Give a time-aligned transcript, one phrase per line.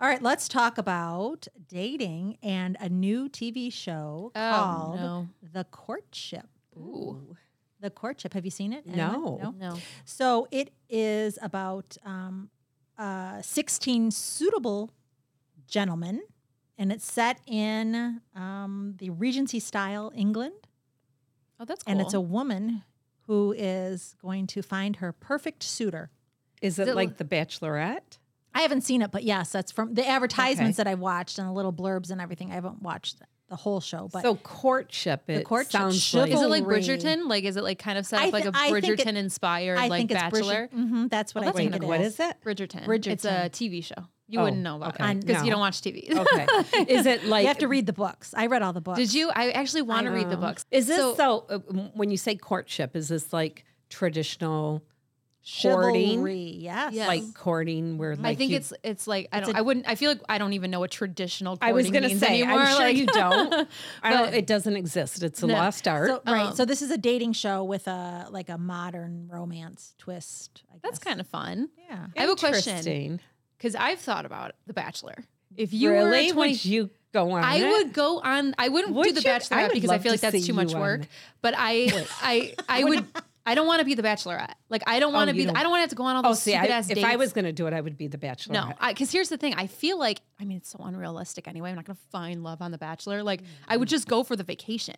[0.00, 5.28] All right, let's talk about dating and a new TV show Oh, called no.
[5.52, 6.46] The Courtship.
[6.76, 7.36] Ooh.
[7.80, 8.32] The Courtship.
[8.34, 8.86] Have you seen it?
[8.86, 9.38] No.
[9.40, 9.58] Anyone?
[9.58, 9.76] No.
[10.04, 12.50] So it is about um,
[12.96, 14.92] uh, 16 suitable
[15.66, 16.22] gentlemen,
[16.78, 20.54] and it's set in um, the Regency style England.
[21.58, 21.90] Oh, that's cool.
[21.90, 22.84] And it's a woman
[23.26, 26.10] who is going to find her perfect suitor.
[26.62, 28.18] Is it it like The Bachelorette?
[28.54, 31.52] I haven't seen it, but yes, that's from the advertisements that I've watched and the
[31.52, 32.50] little blurbs and everything.
[32.50, 33.16] I haven't watched
[33.48, 35.22] the whole show, but so courtship.
[35.28, 37.28] It courtship, sounds like Is it like Bridgerton?
[37.28, 38.98] Like, is it like kind of set I up like a a I think it-
[38.98, 40.68] Bridgerton inspired I like think it's Bachelor?
[40.72, 41.88] hmm that's what Oh, I that's think kinda it cool.
[41.88, 42.36] what is it?
[42.44, 42.84] Bridgerton.
[42.84, 43.06] Bridgerton.
[43.12, 44.04] It's a TV show.
[44.30, 45.12] You Oh, wouldn't know about okay.
[45.12, 45.44] it because No.
[45.44, 46.10] you don't watch TV.
[46.14, 46.46] Okay.
[46.92, 48.34] Is it like you have to read the books.
[48.36, 48.98] I read all the books.
[48.98, 49.30] Did you?
[49.30, 50.66] I actually want to read the books.
[50.70, 51.46] Is this So- so?
[51.48, 51.58] uh,
[51.94, 54.82] when you say courtship, is this like traditional
[55.62, 56.08] courting?
[56.10, 56.92] Chivalry, yes.
[56.94, 57.08] Yes.
[57.08, 59.54] Like courting, where like I think you- it's it's like I don't.
[59.54, 59.88] a- I wouldn't.
[59.88, 61.56] I feel like I don't even know what traditional.
[61.60, 62.60] I was going gonna to say, anymore.
[62.60, 63.52] I'm sure like, you don't.
[64.02, 64.24] I don't.
[64.26, 65.22] But- It doesn't exist.
[65.22, 65.54] It's a No.
[65.54, 66.08] lost art.
[66.08, 66.46] So, right.
[66.48, 70.62] Um, so this is a dating show with a like a modern romance twist.
[70.72, 71.70] I That's kind of fun.
[71.88, 72.06] yeah.
[72.16, 73.20] I have a question Interesting.
[73.56, 75.14] because I've thought about The Bachelor.
[75.56, 76.28] If you really?
[76.28, 77.42] were 20, Would you go on?
[77.42, 77.68] I it?
[77.70, 78.54] would go on.
[78.58, 79.30] I wouldn't Would do the you?
[79.30, 81.00] I Bachelorette because I feel like that's too much you on work.
[81.02, 81.08] it.
[81.42, 83.04] But I, I, I would.
[83.48, 84.52] I don't want to be the Bachelorette.
[84.68, 85.50] Like I don't oh, want to you be.
[85.50, 86.74] The, I don't want to have to go on all Oh, those see, stupid I,
[86.74, 87.06] ass if dates.
[87.06, 88.52] I was going to do it, I would be the Bachelor.
[88.52, 89.54] No, because here's the thing.
[89.54, 91.70] I feel like I mean it's so unrealistic anyway.
[91.70, 93.22] I'm not gonna find love on The Bachelor.
[93.22, 93.92] Like I would mm.
[93.92, 94.96] just go for the vacation.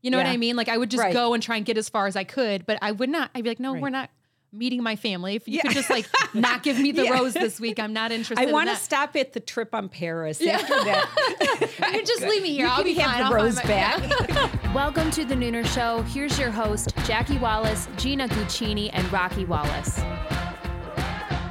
[0.00, 0.56] You know what I mean?
[0.56, 1.12] Like I would just Right.
[1.12, 3.30] go and try and get as far as I could, but I would not.
[3.36, 3.82] I'd be like, no, Right.
[3.82, 4.10] we're not
[4.52, 5.34] meeting my family.
[5.34, 5.62] If you Yeah.
[5.62, 7.12] could just like not give me the Yeah.
[7.18, 8.46] rose this week, I'm not interested.
[8.48, 8.82] I want to that.
[8.82, 10.40] stop at the trip on Paris.
[10.42, 11.08] After that,
[11.60, 11.66] You
[11.98, 12.66] can just leave me here.
[12.66, 13.18] You I'll be have fine.
[13.20, 14.64] the I'll rose my- back.
[14.74, 16.02] Welcome to the Nooner Show.
[16.02, 20.00] Here's your host, Jackie Wallace, Gina Guccini, and Rocky Wallace.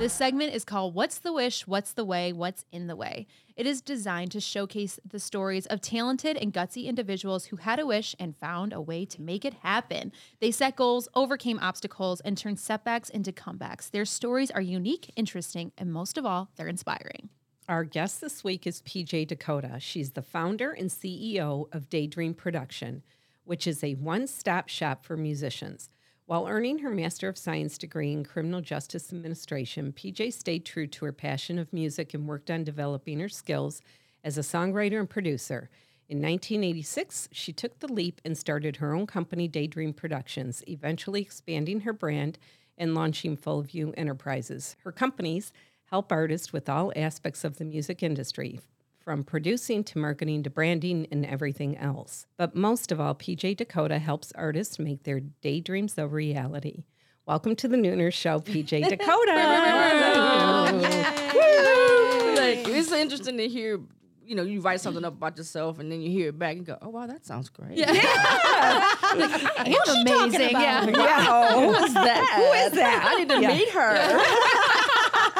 [0.02, 1.67] This segment is called What's the Wish?
[1.67, 2.33] What's the Way?
[2.33, 3.27] What's in the Way?
[3.55, 7.85] It is designed to showcase the stories of talented and gutsy individuals who had a
[7.85, 10.11] wish and found a way to make it happen.
[10.39, 13.91] They set goals, overcame obstacles, and turned setbacks into comebacks.
[13.91, 17.29] Their stories are unique, interesting, and most of all, they're inspiring.
[17.69, 19.75] Our guest this week is PJ Dakota.
[19.78, 23.03] She's the founder and CEO of Daydream Production,
[23.44, 25.91] which is a one stop shop for musicians.
[26.31, 31.03] While earning her Master of Science degree in Criminal Justice Administration, PJ stayed true to
[31.03, 33.81] her passion of music and worked on developing her skills
[34.24, 35.70] as a songwriter and producer.
[36.08, 41.81] In 1986, she took the leap and started her own company, Daydream Productions, eventually expanding
[41.81, 42.40] her brand
[42.78, 44.78] and launching Full View Enterprises.
[44.86, 45.52] Her companies
[45.88, 48.62] help artists with all aspects of the music industry,
[49.03, 52.28] from producing to marketing to branding and everything else.
[52.38, 56.84] But most of all, PJ Dakota helps artists make their daydreams a reality.
[57.25, 59.31] Welcome to the Nooner Show, PJ Dakota.
[62.35, 63.79] like it's interesting to hear.
[64.23, 66.66] You know, you write something up about yourself, and then you hear it back and
[66.66, 67.91] go, "Oh wow, that sounds great." Yeah,
[69.01, 70.51] I'm amazing.
[70.51, 70.85] Yeah.
[70.90, 72.34] Wow, who is that?
[72.38, 73.09] Who is that?
[73.11, 74.81] I need to meet her.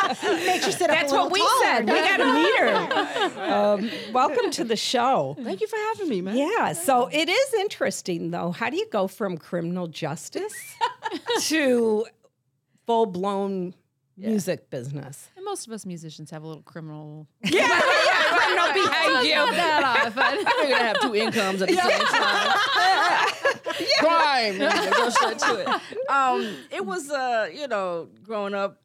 [0.46, 1.64] Makes you sit up That's a what we taller.
[1.64, 1.86] said.
[1.90, 3.54] We got to meet her.
[3.54, 5.36] Um, welcome to the show.
[5.42, 6.38] Thank you for having me, man.
[6.38, 8.52] Yeah, so it is interesting though.
[8.52, 10.54] How do you go from criminal justice
[11.42, 12.06] to
[12.86, 13.74] full blown
[14.18, 15.30] music business?
[15.36, 17.28] And most of us musicians have a little criminal.
[17.44, 19.34] Yeah, yeah, criminal behind you.
[19.56, 20.16] that off.
[20.16, 22.58] We're gonna have two incomes at the same time.
[24.00, 24.62] Crime.
[24.62, 26.10] And Go straight to it.
[26.10, 28.81] Um, it was uh, you know, growing up,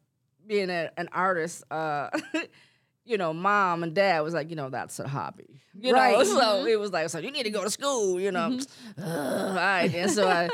[0.47, 2.09] being a, an artist, uh,
[3.05, 5.61] you know, mom and dad was like, you know, that's a hobby.
[5.79, 6.25] You know, Right.
[6.27, 8.57] so it was like, so you need to go to school, you know.
[8.97, 9.93] Ugh, all right.
[9.93, 10.49] And so I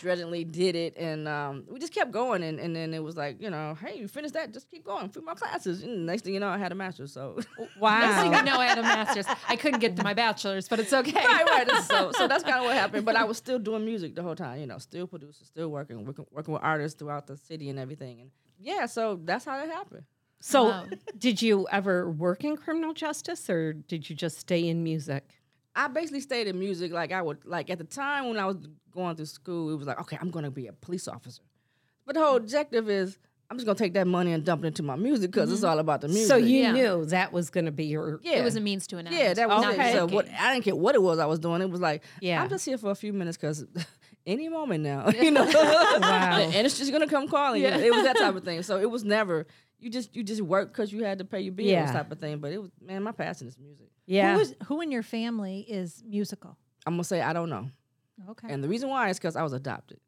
[0.00, 3.42] dreadingly did it and um, we just kept going and, and then it was like,
[3.42, 5.82] you know, hey, you finished that, just keep going through my classes.
[5.82, 7.12] And next thing you know, I had a master's.
[7.12, 7.38] So
[7.80, 7.98] wow.
[7.98, 8.38] Next thing Wow.
[8.38, 9.26] you know, I had a master's.
[9.48, 11.12] I couldn't get to my bachelor's, but it's okay.
[11.26, 11.82] right, right.
[11.82, 13.04] So, so that's kind of what happened.
[13.04, 14.60] But I was still doing music the whole time.
[14.60, 18.20] You know, still producing, still working, working, working with artists throughout the city and everything.
[18.20, 18.30] And
[18.60, 20.04] yeah, so that's how that happened.
[20.40, 20.86] So, Wow.
[21.18, 25.24] did you ever work in criminal justice or did you just stay in music?
[25.74, 26.92] I basically stayed in music.
[26.92, 28.56] Like I would, like at the time when I was
[28.92, 31.42] going through school, it was like, okay, I'm gonna be a police officer.
[32.06, 32.42] But the whole mm.
[32.42, 33.18] objective is,
[33.50, 35.70] I'm just gonna take that money and dump it into my music because it's mm-hmm.
[35.70, 36.26] all about the music.
[36.28, 36.72] So, you Yeah.
[36.72, 38.20] knew that was going to be your.
[38.22, 39.16] yeah, It was a means to an end.
[39.16, 39.90] yeah, that was Okay.
[39.90, 39.94] it.
[39.94, 41.62] So what I didn't care what it was I was doing.
[41.62, 42.42] It was like, Yeah.
[42.42, 43.64] I'm just here for a few minutes because
[44.28, 46.38] any moment now, you know, Wow.
[46.38, 47.62] and it's just gonna come calling.
[47.62, 47.68] you.
[47.68, 48.62] It was that type of thing.
[48.62, 49.46] So it was never
[49.80, 51.90] you just you just work because you had to pay your bills Yeah.
[51.92, 52.38] type of thing.
[52.38, 53.88] But it was man, my passion is music.
[54.06, 54.34] Yeah.
[54.34, 56.56] Who, is, who in your family is musical?
[56.86, 57.68] I'm gonna say I don't know,
[58.30, 58.48] Okay.
[58.52, 59.98] and the reason why is because I was adopted.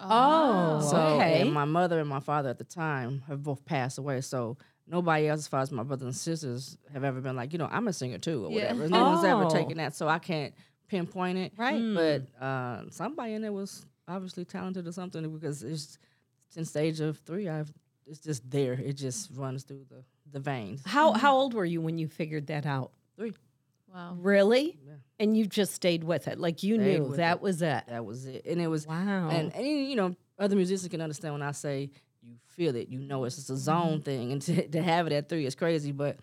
[0.00, 1.40] oh, So okay.
[1.40, 4.20] and my mother and my father at the time have both passed away.
[4.20, 4.56] So
[4.86, 7.68] nobody else, as far as my brothers and sisters, have ever been like, you know,
[7.70, 8.72] I'm a singer too, or Yeah.
[8.72, 8.88] whatever.
[8.88, 9.50] No one's ever Oh.
[9.50, 10.54] taken that, so I can't
[10.92, 11.52] pinpoint it.
[11.56, 11.78] Right.
[11.78, 11.94] Hmm.
[11.94, 15.98] But uh, somebody in there was obviously talented or something because it's
[16.50, 17.72] since the age of three, I've
[18.06, 18.74] it's just there.
[18.74, 20.82] It just runs through the the veins.
[20.84, 21.20] How mm-hmm.
[21.20, 22.92] how old were you when you figured that out?
[23.16, 23.32] Three.
[23.92, 24.16] Wow.
[24.18, 24.78] Really?
[24.86, 24.94] Yeah.
[25.18, 27.42] And you just stayed with it, like you Stayed knew that it.
[27.42, 27.84] was it.
[27.88, 29.28] That was it, and it was Wow.
[29.30, 31.90] and, and you know other musicians can understand when I say
[32.22, 34.02] you feel it, you know it's just a zone mm-hmm.
[34.02, 35.92] thing, and to, to have it at three is crazy.
[35.92, 36.16] But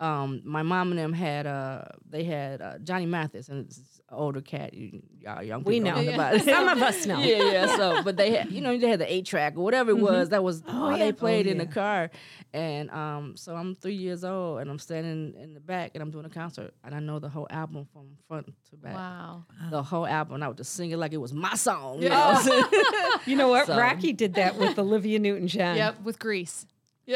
[0.00, 4.16] um, my mom and them had uh, they had uh, Johnny Mathis, and it's an
[4.16, 4.72] older cat.
[4.74, 6.14] You, y'all young people We don't know.
[6.14, 6.42] about it.
[6.44, 7.18] Some of us know.
[7.20, 7.76] yeah, yeah.
[7.76, 10.30] So, but they had, you know, they had the eight track or whatever it was.
[10.30, 10.98] That was all yeah.
[11.04, 12.10] they played Oh, in the car.
[12.52, 16.10] And um, so I'm three years old, and I'm standing in the back, and I'm
[16.10, 18.94] doing a concert, and I know the whole album from front to back.
[18.94, 19.44] Wow.
[19.70, 22.02] The whole album, and I would just sing it like it was my song.
[22.02, 22.40] You know?
[23.26, 23.66] You know what?
[23.66, 25.76] So- Rocky did that with Olivia Newton John.
[25.76, 26.66] Yep, with Grease.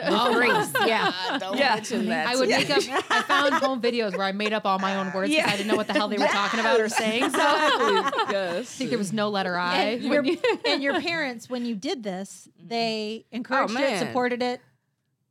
[0.05, 0.73] Oh, Grease.
[0.87, 1.12] Yeah.
[1.41, 1.75] Don't Yeah.
[1.75, 2.26] mention that.
[2.29, 2.82] I would make up.
[3.11, 5.52] I found home videos where I made up all my own words because Yeah.
[5.52, 7.31] I didn't know what the hell they were talking about or saying.
[7.31, 9.76] So I think there was no letter I.
[9.76, 10.25] And your,
[10.67, 13.99] and your parents, when you did this, they encouraged it, man.
[14.06, 14.61] supported it.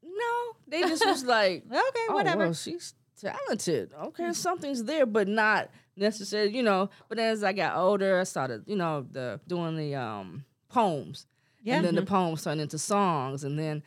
[0.03, 2.45] No, they just was like, Okay, oh, whatever.
[2.45, 3.91] well, she's talented.
[4.01, 6.89] Okay, something's there, but not necessarily, you know.
[7.09, 11.25] But as I got older, I started, you know, the doing the um poems.
[11.63, 11.77] Yeah.
[11.77, 13.83] And then the poems turned into songs, and then.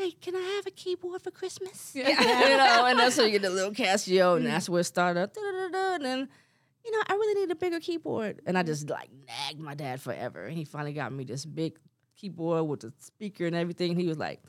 [0.00, 1.92] Hey, can I have a keyboard for Christmas?
[1.94, 2.08] Yeah.
[2.48, 5.30] you know, and that's how you get the little Casio, and that's where it started.
[5.36, 6.26] And then,
[6.82, 10.00] you know, I really need a bigger keyboard, and I just like nagged my dad
[10.00, 11.78] forever, and he finally got me this big
[12.16, 13.90] keyboard with the speaker and everything.
[13.90, 14.40] And he was like,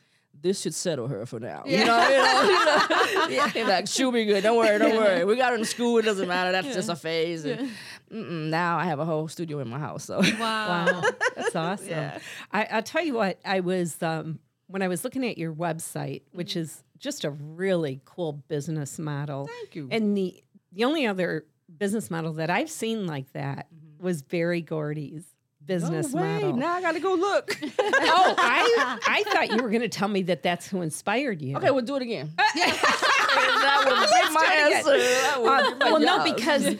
[0.42, 3.28] "This should settle her for now." You know, you know, you know?
[3.28, 3.50] yeah.
[3.54, 4.44] He's like, "She'll be good.
[4.44, 5.26] Don't worry, don't worry.
[5.26, 5.98] We got her in school.
[5.98, 6.54] It doesn't matter.
[6.54, 7.70] That's just a phase." And,
[8.10, 10.06] now I have a whole studio in my house.
[10.06, 10.86] So Wow.
[10.86, 11.02] Wow,
[11.36, 12.22] that's awesome.
[12.54, 14.40] I, I'll tell you what, I was um,
[14.72, 19.48] when I was looking at your website, which is just a really cool business model.
[19.48, 19.88] Thank you.
[19.92, 20.42] And the
[20.72, 21.46] the only other
[21.78, 23.68] business model that I've seen like that
[24.00, 25.24] was Berry Gordy's
[25.64, 26.34] business No way.
[26.42, 26.54] model.
[26.58, 27.58] Now I got to go look.
[27.80, 31.58] oh, I I thought you were going to tell me that that's who inspired you.
[31.58, 32.34] okay, we'll do it again.
[32.38, 35.38] that would be my answer.
[35.38, 36.76] Uh, well, no, because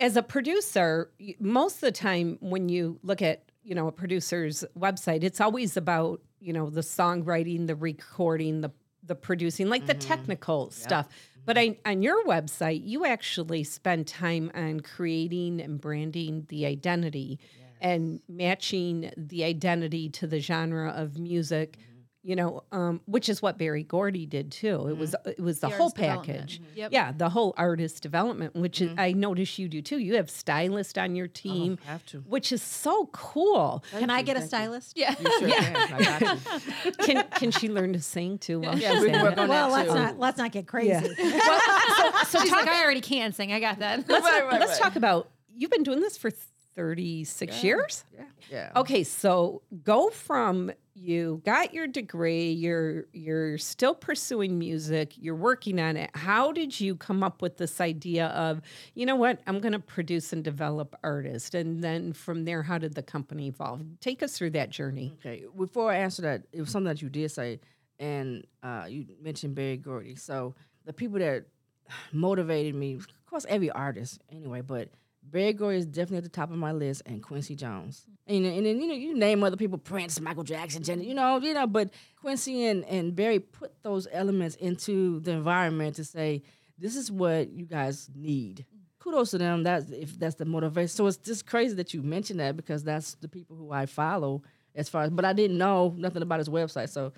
[0.00, 1.10] as a producer,
[1.40, 5.76] most of the time when you look at you know a producer's website, it's always
[5.76, 8.70] about you know the songwriting, the recording, the
[9.04, 10.08] the producing, like the mm-hmm.
[10.08, 11.06] technical stuff.
[11.06, 11.40] Mm-hmm.
[11.46, 17.38] But I, on your website, you actually spend time on creating and branding the identity
[17.80, 21.78] and matching the identity to the genre of music.
[22.28, 24.86] You know, um, which is what Berry Gordy did too.
[24.88, 25.30] It was mm-hmm.
[25.30, 26.26] it was the, The whole artist development.
[26.38, 26.60] package.
[26.60, 26.78] Mm-hmm.
[26.78, 26.92] Yep.
[26.92, 29.00] Yeah, the whole artist development, which is, mm-hmm.
[29.00, 29.96] I notice you do too.
[29.96, 32.18] You have stylist on your oh, team, have to.
[32.18, 33.82] which is so cool.
[33.98, 34.92] Can I get a stylist?
[34.94, 35.14] Yeah.
[35.18, 35.76] You sure can.
[35.94, 36.92] I got you.
[36.98, 38.60] Can can she learn to sing too?
[38.60, 39.98] While Yeah, she's we work on Well, that let's too.
[39.98, 41.14] not let's not get crazy.
[41.18, 42.24] Yeah.
[42.24, 43.54] So she's like, I already can sing.
[43.54, 44.06] I got that.
[44.06, 44.80] let's Right, right, let's right.
[44.82, 45.30] talk about.
[45.48, 46.30] You've been doing this for
[46.78, 48.04] thirty six years.
[48.16, 48.72] Yeah, yeah.
[48.76, 55.80] Okay, so go from you got your degree, you're you're still pursuing music, you're working
[55.80, 56.10] on it.
[56.14, 58.60] How did you come up with this idea of,
[58.94, 62.78] you know what, I'm going to produce and develop artists, and then from there, how
[62.78, 63.82] did the company evolve?
[64.00, 65.12] Take us through that journey.
[65.18, 67.60] Okay, before I answer that, it was something that you did say,
[67.98, 70.16] and uh, you mentioned Berry Gordy.
[70.16, 70.54] So
[70.84, 71.46] the people that
[72.12, 74.88] motivated me, of course, every artist anyway, but
[75.30, 78.04] Berry Gordy is definitely at the top of my list, and Quincy Jones.
[78.26, 81.38] And, and then you know you name other people, Prince, Michael Jackson, Janet, you know,
[81.38, 86.42] you know, but Quincy and, and Berry put those elements into the environment to say
[86.78, 88.64] this is what you guys need.
[89.00, 89.62] Kudos to them.
[89.62, 90.88] That's if that's the motivation.
[90.88, 94.42] So it's just crazy that you mentioned that because that's the people who I follow
[94.74, 95.10] as far as.
[95.10, 97.12] But I didn't know nothing about his website, so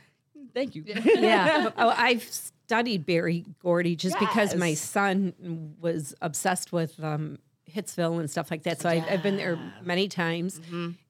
[0.55, 0.85] thank you.
[0.87, 7.39] Yeah, oh, I've studied Berry Gordy just because my son was obsessed with um,
[7.75, 8.81] Hitsville and stuff like that.
[8.81, 10.61] So I, I've been there many times,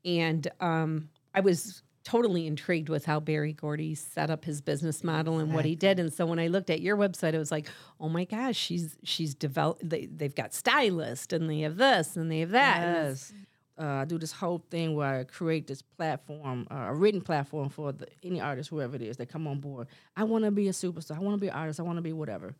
[0.04, 5.38] and um, I was totally intrigued with how Berry Gordy set up his business model
[5.38, 5.98] and what he did.
[5.98, 7.68] And so when I looked at your website, I was like,
[8.00, 9.88] "Oh my gosh, she's she's developed.
[9.88, 13.32] They, they've got stylists and they have this and they have that." Yes.
[13.78, 17.70] Uh, I do this whole thing where I create this platform, uh, a written platform
[17.70, 19.86] for the, any artist, whoever it is, that come on board.
[20.14, 21.16] I want to be a superstar.
[21.16, 21.80] I want to be an artist.
[21.80, 22.54] I want to be whatever.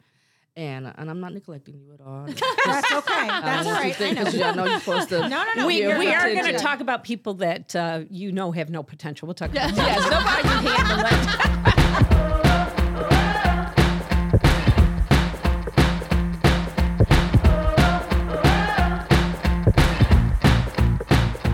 [0.56, 2.26] And and I'm not neglecting you at all.
[2.66, 3.26] That's okay.
[3.28, 4.00] That's all right.
[4.00, 4.22] I know.
[4.22, 5.20] I know you're supposed to.
[5.28, 5.66] No, no, no.
[5.66, 9.26] We, we are going to talk about people that uh, you know have no potential.
[9.26, 12.50] We'll talk about Yes, nobody can handle it.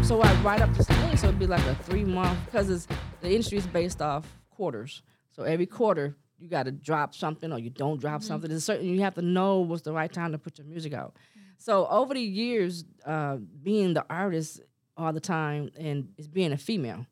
[0.03, 2.87] So I write up this thing, so it'd be like a three month because it's
[3.21, 5.03] the industry is based off quarters.
[5.33, 8.29] So every quarter, you got to drop something or you don't drop mm-hmm.
[8.29, 8.51] something.
[8.51, 11.15] There's certain you have to know what's the right time to put your music out.
[11.15, 11.41] Mm-hmm.
[11.59, 14.61] So over the years, uh, being the artist
[14.97, 17.07] all the time and is being a female,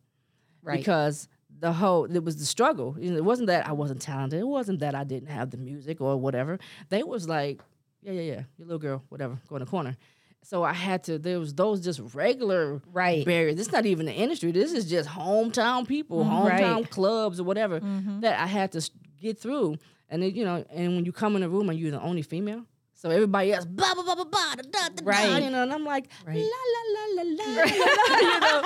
[0.63, 0.79] Right.
[0.79, 1.29] because
[1.61, 2.97] the whole it was the struggle.
[3.01, 4.41] It wasn't that I wasn't talented.
[4.41, 6.59] It wasn't that I didn't have the music or whatever.
[6.89, 7.61] They was like,
[8.03, 9.97] yeah, yeah, yeah, you little girl, whatever, go in the corner.
[10.43, 11.19] So I had to.
[11.19, 13.25] There was those just regular Right.
[13.25, 13.59] barriers.
[13.59, 14.53] It's not even the industry.
[14.53, 16.49] This is just hometown people, mm-hmm.
[16.49, 16.91] hometown Right.
[16.91, 17.81] clubs or whatever
[18.21, 18.91] that I had to
[19.25, 19.77] get through.
[20.11, 22.23] And then, you know, and when you come in a room and you're the only
[22.23, 25.43] female, so everybody else, blah blah blah blah blah, da, da, da, Right.
[25.43, 26.37] you know, and I'm like, Right.
[26.37, 28.63] la la la la la, you know,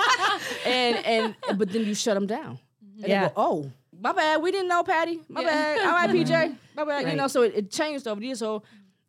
[0.65, 2.59] and and but then you shut them down.
[3.01, 3.27] And Yeah.
[3.29, 5.21] go, oh, my bad, we didn't know, Patty.
[5.29, 5.79] My bad.
[5.79, 6.55] All right, PJ.
[6.75, 7.09] My bad.
[7.09, 8.39] You know, so it, it changed over the years.
[8.39, 8.63] So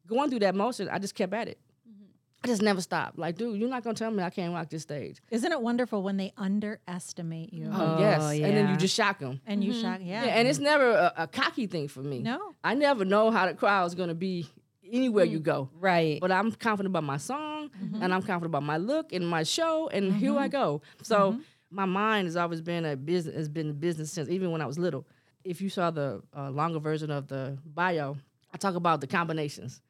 [0.06, 1.58] going through that motion, I just kept at it.
[2.42, 3.18] I just never stopped.
[3.18, 5.20] Like, dude, you're not gonna tell me I can't rock this stage.
[5.30, 9.18] Isn't it wonderful when they underestimate you Oh, yes, oh, and then you just shock
[9.18, 9.40] them.
[9.46, 9.82] and you mm-hmm.
[9.82, 10.00] shock?
[10.02, 10.24] Yeah.
[10.24, 12.20] Yeah, and it's never a, a cocky thing for me.
[12.20, 12.54] No.
[12.64, 14.48] I never know how the crowd's gonna be
[14.90, 15.44] anywhere you mm.
[15.44, 15.70] go.
[15.78, 16.20] Right.
[16.20, 18.02] But I'm confident about my song, mm-hmm.
[18.02, 20.52] and I'm confident about my look and my show, and here I mm-hmm.
[20.52, 20.82] go.
[21.02, 21.38] So
[21.70, 23.36] my mind has always been a business.
[23.36, 25.06] Has been a business since even when I was little.
[25.44, 28.16] If you saw the uh, longer version of the bio,
[28.52, 29.80] I talk about the combinations.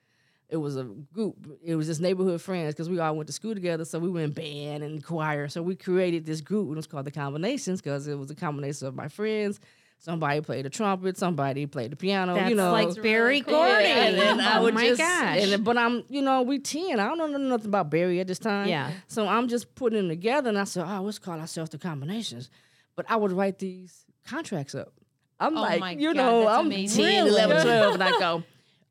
[0.50, 1.37] It was a group.
[1.62, 3.85] It was just neighborhood friends because we all went to school together.
[3.85, 5.49] So we were in band and choir.
[5.49, 6.71] So we created this group.
[6.71, 9.61] It was called the Combinations because it was a combination of my friends.
[10.00, 11.19] Somebody played the trumpet.
[11.19, 12.35] Somebody played the piano.
[12.35, 13.54] That's you know, like Berry really cool.
[13.54, 13.85] Gordy.
[13.85, 15.38] yeah, and then I oh my just, gosh.
[15.42, 16.99] and then- but I'm, you know, we 10.
[16.99, 18.66] I don't know nothing about Berry at this time.
[18.66, 18.90] Yeah.
[19.09, 22.49] So I'm just putting them together and I said, oh, let's call ourselves the combinations.
[22.97, 24.92] But I would write these contracts up.
[25.38, 27.04] I'm Oh like, my you God, know, that's I'm amazing.
[27.04, 28.42] 10, 11, 12, and I go,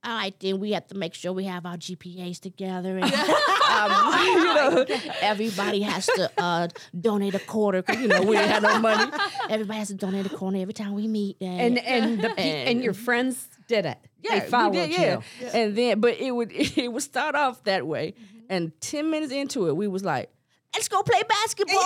[0.03, 2.97] all right, then we have to make sure we have our GPAs together.
[2.97, 3.03] And,
[3.69, 4.85] um, you know,
[5.21, 6.67] everybody has to uh,
[6.99, 9.11] donate a quarter because, you know, we didn't have no money.
[9.49, 11.37] Everybody has to donate a quarter every time we meet.
[11.41, 13.97] and and the pe- and your friends did it.
[14.21, 15.21] Yeah, they followed did, yeah.
[15.41, 15.47] you.
[15.47, 18.13] And then, but it would it would start off that way,
[18.49, 20.29] and ten minutes into it, we was like,
[20.73, 21.75] "Let's go play basketball."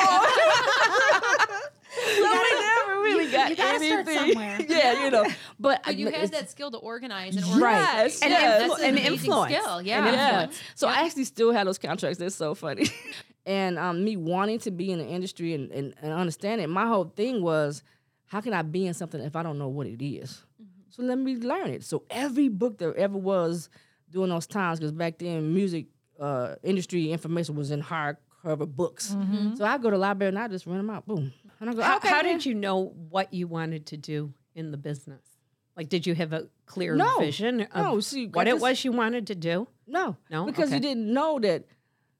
[1.93, 4.17] so we never really got You gotta start anything.
[4.33, 4.61] somewhere.
[4.69, 5.23] yeah, you know.
[5.59, 8.21] But, But you I- had that skill to organize and Yes, organize.
[8.21, 9.53] And Yeah, influ- that's an and amazing influence.
[9.55, 9.77] skill.
[9.77, 10.05] And Yeah.
[10.11, 10.25] yeah.
[10.41, 10.61] influence.
[10.75, 12.17] So I actually still have those contracts.
[12.19, 12.87] That's so funny.
[13.45, 16.87] and um, me wanting to be in the industry and, and, and understand it, my
[16.87, 17.83] whole thing was,
[18.25, 20.43] how can I be in something if I don't know what it is?
[20.89, 21.83] So let me learn it.
[21.83, 23.69] So every book there ever was
[24.09, 25.87] during those times, because back then music
[26.19, 27.81] uh, industry information was in
[28.43, 29.11] hardcover books.
[29.11, 29.55] Mm-hmm.
[29.55, 31.07] So I go to the library and I just run them out.
[31.07, 31.31] Boom.
[31.59, 32.09] And I go, How, okay.
[32.09, 35.21] how did you know what you wanted to do in the business?
[35.75, 37.19] Like, did you have a clear No.
[37.19, 39.67] vision of No, see, what I it just- was you wanted to do?
[39.87, 40.45] No, No?
[40.45, 41.63] because you didn't know that.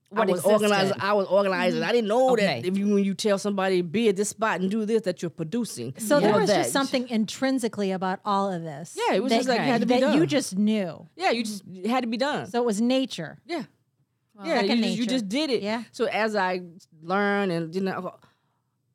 [0.09, 0.53] What I was existed.
[0.65, 0.97] organizing.
[1.01, 1.81] I was organizing.
[1.81, 1.89] Mm-hmm.
[1.89, 2.61] I didn't know Okay.
[2.61, 5.23] that if you when you tell somebody be at this spot and do this, that
[5.23, 5.95] you're producing.
[5.97, 6.57] So there was that.
[6.57, 8.95] just something intrinsically about all of this.
[8.95, 10.17] Yeah, it was that, just like it had to be that done.
[10.19, 11.07] you just knew.
[11.15, 12.45] Yeah, you just it had to be done.
[12.45, 13.39] So it was nature.
[13.47, 13.63] yeah,
[14.43, 14.61] yeah.
[14.61, 15.61] Second You just, you just did it.
[15.61, 15.83] Yeah.
[15.91, 16.61] So as I
[17.01, 18.15] learn and you know,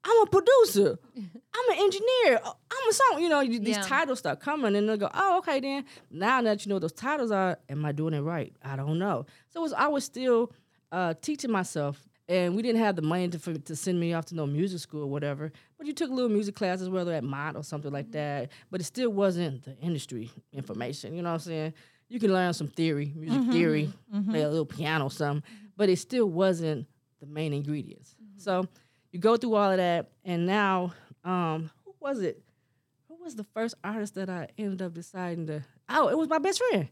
[0.05, 0.99] I'm a producer.
[1.17, 2.41] I'm an engineer.
[2.45, 3.23] uh, I'm a song.
[3.23, 3.83] You know, you, these Yeah.
[3.83, 7.31] titles start coming, and they'll go, "Oh, okay, then." Now that you know those titles
[7.31, 8.53] are, am I doing it right?
[8.63, 9.27] I don't know.
[9.49, 10.53] So it was, I was still
[10.93, 14.27] uh, teaching myself, and we didn't have the money to for, to send me off
[14.27, 15.53] to no music school or whatever.
[15.77, 18.51] But you took little music classes, whether at Mott or something like that.
[18.71, 21.15] But it still wasn't the industry information.
[21.15, 21.75] You know what I'm saying?
[22.09, 23.53] You can learn some theory, music mm-hmm.
[23.53, 24.31] theory, mm-hmm.
[24.31, 25.43] play a little piano, or something,
[25.77, 26.87] but it still wasn't
[27.21, 28.15] the main ingredients.
[28.15, 28.41] Mm-hmm.
[28.41, 28.67] So
[29.13, 32.43] you go through all of that, and now, um, who was it?
[33.09, 35.63] Who was the first artist that I ended up deciding to?
[35.89, 36.89] Oh, it was my best friend.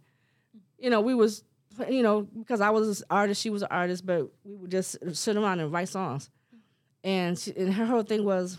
[0.79, 1.45] You know, we was,
[1.89, 4.99] you know, because I was an artist, she was an artist, but we would just
[5.17, 6.31] sit around and write songs.
[7.03, 8.59] And she, and her whole thing was,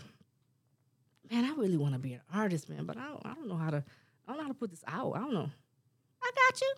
[1.30, 3.56] man, I really want to be an artist, man, but I don't, I don't know
[3.56, 3.84] how to,
[4.26, 5.12] I don't know how to put this out.
[5.14, 5.50] I don't know.
[6.28, 6.74] I got you.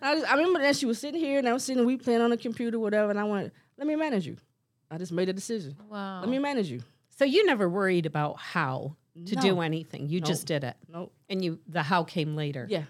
[0.00, 2.22] I, just, I remember that she was sitting here and I was sitting, we playing
[2.22, 4.36] on the computer, whatever, and I went, let me manage you.
[4.90, 5.76] I just made a decision.
[5.90, 6.20] Wow.
[6.20, 6.80] Let me manage you.
[7.18, 10.08] So you never worried about how to do anything.
[10.08, 11.12] You just did it, Nope.
[11.28, 12.66] and you the how came later.
[12.70, 12.84] Yeah,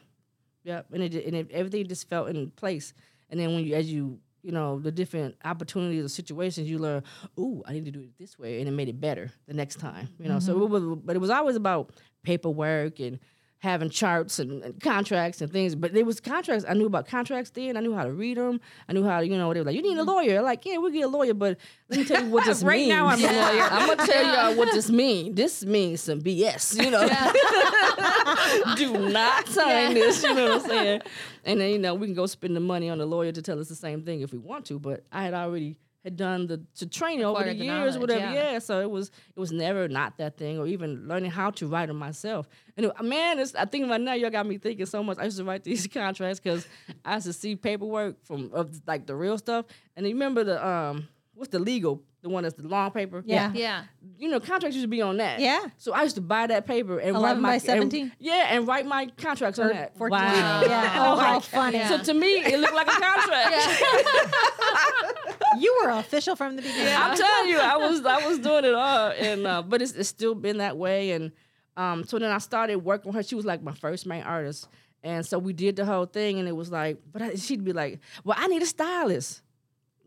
[0.62, 2.92] yeah, and it and it, everything just felt in place.
[3.30, 7.02] And then when you, as you, you know, the different opportunities or situations, you learn,
[7.38, 9.76] ooh, I need to do it this way, and it made it better the next
[9.76, 10.08] time.
[10.18, 10.62] You know, so mm-hmm.
[10.62, 13.18] it was, but it was always about paperwork and
[13.60, 15.74] having charts and, and contracts and things.
[15.74, 16.64] But there was contracts.
[16.68, 17.76] I knew about contracts then.
[17.76, 18.60] I knew how to read them.
[18.88, 20.40] I knew how to, you know, they were like, you need a lawyer.
[20.42, 22.88] Like, yeah, we'll get a lawyer, but let me tell you what this Right means.
[22.90, 23.68] now I'm a lawyer.
[23.70, 25.34] I'm gonna tell y'all what this means.
[25.34, 26.82] This means some BS.
[26.82, 27.08] You know,
[28.76, 30.22] do not sign this.
[30.22, 31.02] You know what I'm saying?
[31.44, 33.58] And then you know we can go spend the money on the lawyer to tell
[33.58, 34.78] us the same thing if we want to.
[34.78, 38.20] But I had already had done the, the training over the the years, whatever.
[38.20, 38.52] yeah.
[38.52, 38.58] Yeah.
[38.60, 41.86] so it was it was never not that thing, or even learning how to write
[41.88, 42.48] them myself.
[42.76, 45.18] And it, man, it's, I think about now, y'all got me thinking so much.
[45.18, 46.66] I used to write these contracts because
[47.04, 49.66] I used to see paperwork from of like the real stuff.
[49.96, 51.08] And you remember the um,
[51.38, 53.22] what's the legal, the one that's the long paper?
[53.24, 53.52] Yeah.
[53.54, 53.84] Yeah.
[54.18, 55.38] You know, contracts used to be on that.
[55.38, 55.66] Yeah.
[55.76, 58.12] So I used to buy that paper and write my by and- 17?
[58.18, 59.96] yeah, and write my contracts on that.
[59.96, 60.18] Fourteen.
[60.18, 60.62] Wow.
[60.66, 60.94] Yeah.
[61.06, 61.82] Oh, how funny.
[61.84, 63.82] So to me, it looked like a contract.
[65.58, 66.94] you were official from the beginning.
[66.94, 70.08] I'm telling you, I was I was doing it all, and uh, but it's, it's
[70.08, 71.12] still been that way.
[71.12, 71.30] And
[71.76, 73.22] um, so then I started working with her.
[73.22, 74.68] She was like my first main artist,
[75.04, 76.40] and so we did the whole thing.
[76.40, 79.42] And it was like, but I, she'd be like, "Well, I need a stylist."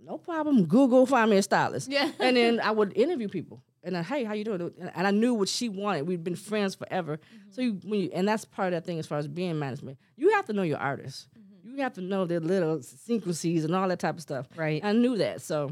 [0.04, 0.66] No problem.
[0.66, 1.90] Google find me a stylist.
[1.90, 2.12] Yeah.
[2.20, 3.62] And then I would interview people.
[3.84, 4.72] And then, hey, how you doing?
[4.94, 6.08] And I knew what she wanted.
[6.08, 7.20] We'd been friends forever.
[7.50, 9.98] So you, when you, and that's part of that thing as far as being management.
[10.18, 11.28] You have to know your artists.
[11.64, 14.48] You have to know their little sequences and all that type of stuff.
[14.56, 14.84] Right.
[14.84, 15.42] I knew that.
[15.42, 15.72] So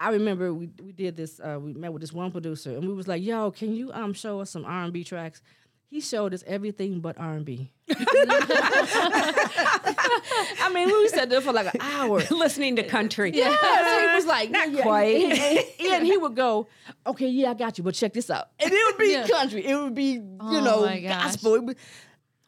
[0.00, 1.40] I remember we we did this.
[1.40, 4.12] Uh, we met with this one producer, and we was like, "Yo, can you um
[4.12, 5.40] show us some R and B tracks?"
[5.88, 7.70] He showed us everything but R and B.
[10.58, 12.22] I mean, we sat there for like an hour.
[12.30, 13.30] Listening to country.
[13.34, 15.16] Yeah, so he was like, Not yeah, quite.
[15.16, 16.66] And, and- and he would go,
[17.06, 19.26] "Okay, yeah, I got you, but check this out." And it would be Yeah.
[19.28, 19.64] country.
[19.64, 21.54] It would be, you Oh know, gospel.
[21.54, 21.76] It would-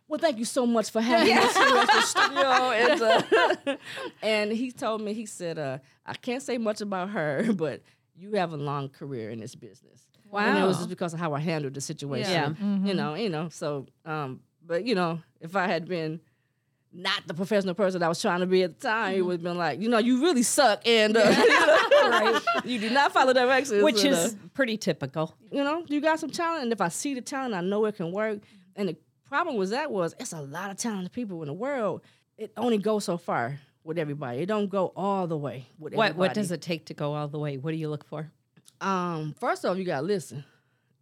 [0.08, 2.70] well, thank you so much for having us here at the studio.
[2.72, 3.76] And, uh,
[4.22, 7.82] and he told me, he said, uh, "I can't say much about her, but
[8.16, 10.80] you have a long career in this business." And it was Wow.
[10.80, 12.30] just because of how I handled the situation.
[12.60, 12.86] Yeah.
[12.86, 13.48] You know, you know.
[13.50, 16.20] So, um, but you know, if I had been
[16.92, 19.42] not the professional person I was trying to be at the time, it would have
[19.42, 21.48] been like, you know, you really suck, and uh, you,
[22.10, 25.34] know, you do not follow directions, Which and, uh, is pretty typical.
[25.52, 27.96] you know, you got some talent, and if I see the talent, I know it
[27.96, 28.38] can work.
[28.74, 32.00] And the problem was that was, it's a lot of talented people in the world.
[32.38, 34.38] It only goes so far with everybody.
[34.40, 36.18] It don't go all the way with What everybody.
[36.18, 37.58] what does it take to go all the way?
[37.58, 38.30] What do you look for?
[38.80, 40.44] Um, first off, you gotta listen,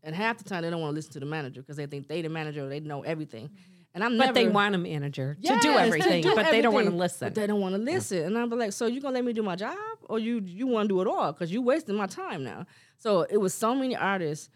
[0.03, 2.09] and half the time they don't want to listen to the manager because they think
[2.09, 3.51] they the manager, they know everything.
[3.95, 6.61] And I'm But they want a manager to Yes, do to everything, do but they
[6.61, 7.29] don't want to listen.
[7.29, 9.43] But they don't want to listen, and I'm like, so you gonna let me do
[9.43, 11.33] my job, or you you want to do it all?
[11.33, 12.67] Because you wasting my time now.
[12.99, 14.51] So it was so many artists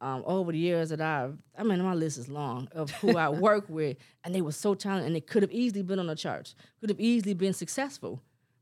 [0.00, 1.38] um, over the years that I've.
[1.56, 4.74] I mean, my list is long of who I work with, and they were so
[4.74, 8.20] talented, and they could have easily been on the charts, could have easily been successful.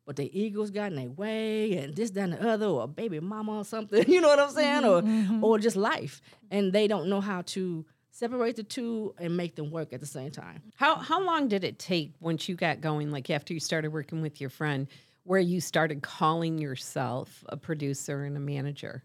[0.09, 3.21] But their egos got in their way, and this, that, and the other, or baby
[3.21, 4.05] mama or something.
[4.09, 4.83] You know what I'm saying?
[4.83, 9.37] Mm-hmm, Or or just life, and they don't know how to separate the two and
[9.37, 10.62] make them work at the same time.
[10.77, 13.11] How how long did it take once you got going?
[13.11, 14.87] Like after you started working with your friend,
[15.25, 19.05] where you started calling yourself a producer and a manager?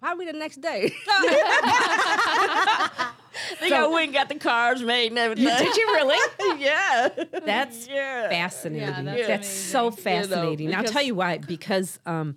[0.00, 0.92] Probably the next day.
[3.60, 5.46] they got went and got the cars made and everything.
[5.46, 6.60] Did you really?
[6.62, 7.08] yeah.
[7.44, 8.28] That's Yeah.
[8.28, 9.04] fascinating.
[9.04, 10.02] that's that's so amazing.
[10.02, 10.74] fascinating.
[10.74, 11.38] I'll tell you why.
[11.38, 12.36] Because um,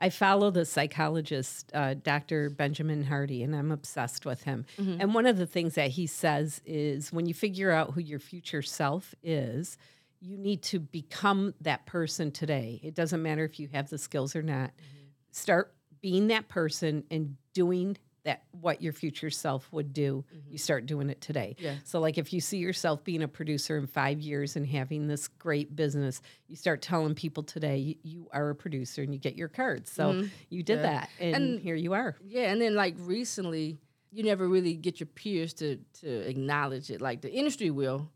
[0.00, 2.50] I follow the psychologist, uh, Dr.
[2.50, 4.64] Benjamin Hardy, and I'm obsessed with him.
[4.78, 5.00] Mm-hmm.
[5.00, 8.20] And one of the things that he says is when you figure out who your
[8.20, 9.76] future self is,
[10.20, 12.80] you need to become that person today.
[12.82, 14.70] It doesn't matter if you have the skills or not.
[14.70, 15.06] Mm-hmm.
[15.30, 20.24] Start being that person and doing that what your future self would do.
[20.50, 21.54] You start doing it today.
[21.56, 21.64] Mm-hmm.
[21.64, 21.74] Yeah.
[21.84, 25.28] So like if you see yourself being a producer in 5 years and having this
[25.28, 29.36] great business, you start telling people today you, you are a producer and you get
[29.36, 29.90] your cards.
[29.90, 30.84] So you did Mm-hmm.
[30.84, 30.90] Yeah.
[31.00, 32.16] that and, And- here you are.
[32.26, 33.78] Yeah, and then like recently,
[34.12, 37.00] you never really get your peers to to acknowledge it.
[37.00, 38.10] Like the industry will.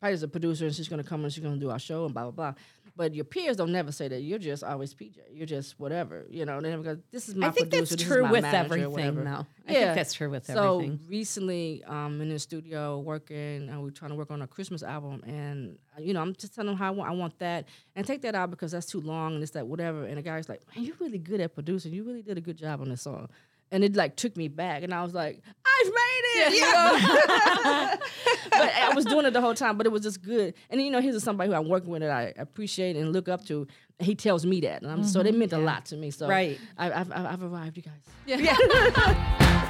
[0.00, 2.12] Probably as a producer, and she's gonna come and she's gonna do our show and
[2.14, 2.54] blah blah blah.
[2.94, 4.20] But your peers don't never say that.
[4.20, 5.16] You're just always PJ.
[5.32, 6.26] You're just whatever.
[6.28, 6.60] You know.
[6.60, 6.98] They never go.
[7.10, 7.46] This is my.
[7.46, 9.46] I think producer, that's true with manager," everything though.
[9.66, 9.78] I Yeah.
[9.84, 11.00] think that's true with So everything.
[11.08, 15.22] recently, um, in the studio working, and we're trying to work on a Christmas album,
[15.26, 18.06] and uh, you know, I'm just telling them how I want, I want that, and
[18.06, 20.04] take that out because that's too long and it's that whatever.
[20.04, 21.94] And the guy's like, "Man, you're really good at producing.
[21.94, 23.28] You really did a good job on this song."
[23.72, 27.96] And it like took me back, and I was like, "I've made it!" Know?
[28.50, 30.52] but I was doing it the whole time, but it was just good.
[30.68, 33.46] And you know, here's somebody who I'm working with that I appreciate and look up
[33.46, 33.66] to.
[33.98, 35.38] He tells me that, and I'm so it mm-hmm.
[35.38, 36.10] meant a lot to me.
[36.10, 36.60] So Right.
[36.76, 38.02] I, I've, I've I've arrived, you guys.
[38.26, 38.56] Yeah.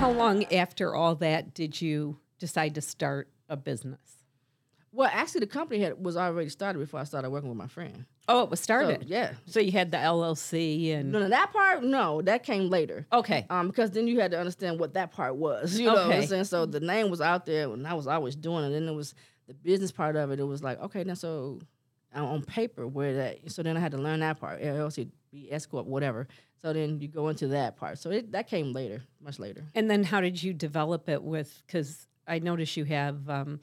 [0.00, 4.00] How long after all that did you decide to start a business?
[4.94, 8.04] Well, actually, the company had was already started before I started working with my friend.
[8.28, 9.04] Oh, it was So, started.
[9.08, 9.32] yeah.
[9.46, 13.06] So you had the LLC and No, no, that part, no, that came later.
[13.12, 13.46] okay.
[13.48, 15.78] Um, because then you had to understand what that part was.
[15.78, 16.44] You know what I'm saying?
[16.44, 18.66] So the name was out there, and I was always doing it.
[18.66, 19.14] And then it was
[19.46, 20.38] the business part of it.
[20.40, 21.60] It was like, okay, now so
[22.14, 23.50] on paper where that.
[23.50, 24.60] So then I had to learn that part.
[24.60, 26.28] LLC, be S corp, whatever.
[26.60, 27.98] So then you go into that part.
[27.98, 29.64] So it, that came later, much later.
[29.74, 31.62] And then how did you develop it with?
[31.66, 33.60] Because I notice you have, um,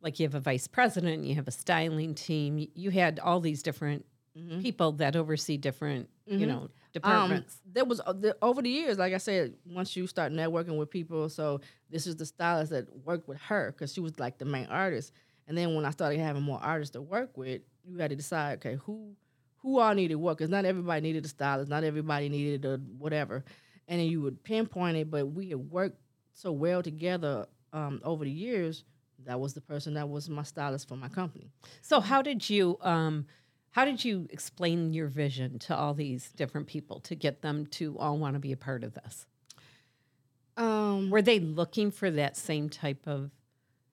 [0.00, 2.68] like, you have a vice president, you have a styling team.
[2.74, 4.04] You had all these different
[4.60, 7.58] people that oversee different, you know, Um, departments.
[7.70, 10.88] there was uh, the, over the years, like I said, once you start networking with
[10.90, 14.44] people, so this is the stylist that worked with her because she was like the
[14.46, 15.12] main artist.
[15.46, 18.58] And then when I started having more artists to work with, you had to decide,
[18.58, 19.14] okay, who
[19.58, 20.38] who all needed what?
[20.38, 23.44] Because not everybody needed a stylist, not everybody needed a whatever.
[23.86, 25.98] And then you would pinpoint it, but we had worked
[26.32, 28.84] so well together um, over the years.
[29.24, 31.50] That was the person that was my stylist for my company.
[31.80, 33.26] So how did you um
[33.70, 37.98] how did you explain your vision to all these different people to get them to
[37.98, 39.26] all want to be a part of this?
[40.56, 43.30] Um, Were they looking for that same type of,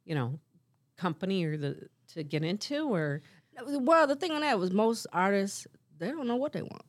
[0.04, 0.40] you know,
[0.98, 3.22] company or the to get into or
[3.66, 6.86] Well, the thing on that was most artists they don't know what they want,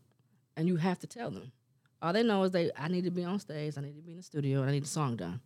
[0.57, 1.53] and you have to tell them.
[2.00, 4.12] All they know is they I need to be on stage, I need to be
[4.12, 5.40] in the studio, and I need a song done.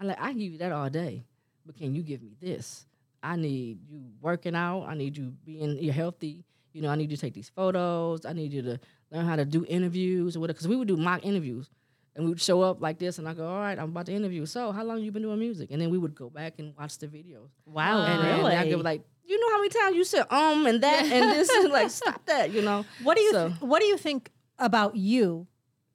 [0.00, 1.24] I'm like, I can give you that all day,
[1.66, 2.86] but can you give me this?
[3.22, 4.84] I need you working out.
[4.88, 6.42] I need you being you're healthy.
[6.72, 8.24] You know, I need you to take these photos.
[8.24, 10.54] I need you to learn how to do interviews or whatever.
[10.54, 11.68] Because we would do mock interviews,
[12.16, 14.12] and we would show up like this, and I go, all right, I'm about to
[14.12, 14.46] interview.
[14.46, 15.70] So, how long you been doing music?
[15.70, 17.50] And then we would go back and watch the videos.
[17.66, 18.70] wow, And then I really?
[18.70, 21.70] go like, you know how many times you said um and that and this and
[21.72, 22.84] like stop that, you know.
[23.02, 25.46] What do you So- th- What do you think about you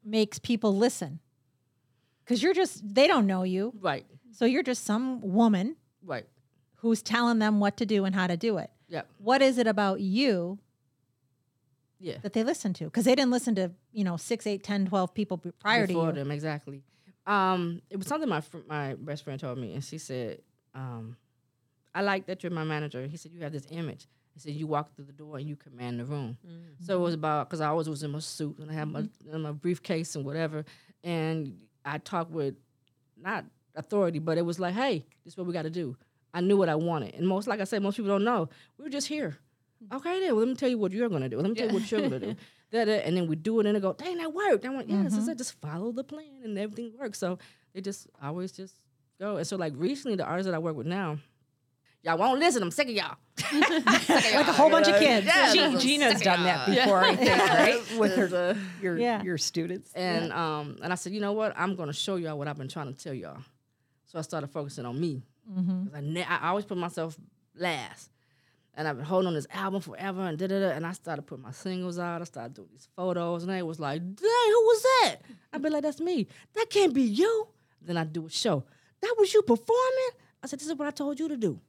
[0.04, 1.20] makes people listen?
[2.26, 6.26] Because you're just they don't know you, Right, so you're just some woman right.
[6.78, 8.72] who's telling them what to do and how to do it.
[8.88, 9.04] Yeah.
[9.20, 10.58] What is it about you
[12.00, 12.18] Yeah.
[12.24, 12.86] that they listen to?
[12.86, 16.18] Because they didn't listen to you know six, eight, 10, 12 people prior Before to
[16.18, 16.24] you.
[16.24, 16.84] them, exactly.
[17.28, 20.42] Um, it was something my fr- my best friend told me, and she said,
[20.76, 21.18] um,
[21.94, 24.68] "I like that you're my manager." He said, "You have this image." He said, "You
[24.68, 26.38] walk through the door and you command the room."
[26.82, 29.08] So it was about because I always was in my suit and I had my
[29.32, 30.66] in my briefcase and whatever,
[31.04, 32.56] and I talked with
[33.18, 33.46] not
[33.76, 35.96] authority, but it was like, "Hey, this is what we got to do."
[36.34, 38.50] I knew what I wanted, and most like I said, most people don't know.
[38.78, 39.38] We were just here.
[39.84, 39.96] Mm-hmm.
[39.98, 41.38] Okay, then well, let me tell you what you're gonna do.
[41.38, 42.36] Let me tell you what you're gonna do.
[42.72, 44.90] Da, da, and then we do it, and they go, "Dang, that worked." I went,
[44.90, 45.26] "Yes." I mm-hmm.
[45.26, 47.38] said, "Just follow the plan, and everything works." So
[47.74, 48.74] they just always just
[49.20, 49.38] go.
[49.38, 51.20] And so, like recently, the artists that I work with now,
[52.06, 52.62] y'all won't listen.
[52.64, 53.16] I'm sick of y'all.
[53.54, 55.26] like a whole bunch of kids.
[55.28, 56.76] Yeah, G- I'm Gina's done that y'all.
[56.76, 58.00] before, I think, right?
[58.00, 59.22] With her, your Yeah.
[59.24, 59.92] your students.
[59.94, 61.54] and um, and I said, you know what?
[61.58, 63.40] I'm gonna show y'all what I've been trying to tell y'all.
[64.06, 65.24] So I started focusing on me.
[65.48, 67.16] 'Cause I, ne- I always put myself
[67.56, 68.10] last,
[68.74, 70.70] and I've been holding on this album forever, and da da da.
[70.70, 72.22] And I started putting my singles out.
[72.22, 74.16] I started doing these photos, and they was like, "Dang,
[74.48, 75.16] who was that?"
[75.54, 76.28] I'd be like, "That's me.
[76.56, 77.48] That can't be you."
[77.82, 78.64] Then I do a show.
[79.02, 80.12] That was you performing.
[80.42, 81.60] I said, "This is what I told you to do.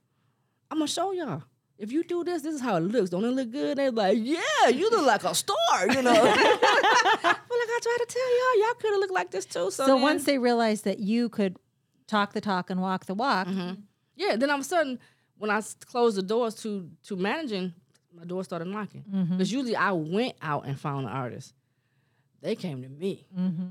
[0.70, 1.42] I'm gonna show y'all."
[1.79, 3.11] If you do this, this is how it looks.
[3.11, 3.76] Don't it look good?
[3.76, 6.14] They're like, yeah, you look like a star, you know.
[6.24, 9.70] but like I tried to tell y'all, y'all could have looked like this too.
[9.70, 11.59] So, So then- once they realized that you could
[12.07, 13.81] talk the talk and walk the walk, mm-hmm.
[14.16, 14.98] Yeah, then all of a sudden,
[15.37, 17.74] when I closed the doors to to managing,
[18.12, 19.05] my door started knocking.
[19.12, 19.33] Mm-hmm.
[19.33, 21.52] Because usually I went out and found an artist.
[22.40, 23.26] They came to me.
[23.38, 23.66] Mm-hmm.